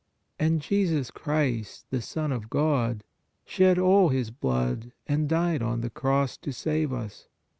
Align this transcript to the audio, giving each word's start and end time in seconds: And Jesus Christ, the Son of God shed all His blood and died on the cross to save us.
And 0.39 0.61
Jesus 0.61 1.11
Christ, 1.11 1.85
the 1.91 2.01
Son 2.01 2.31
of 2.31 2.49
God 2.49 3.03
shed 3.45 3.77
all 3.77 4.09
His 4.09 4.31
blood 4.31 4.93
and 5.05 5.29
died 5.29 5.61
on 5.61 5.81
the 5.81 5.91
cross 5.91 6.37
to 6.37 6.51
save 6.51 6.91
us. 6.91 7.27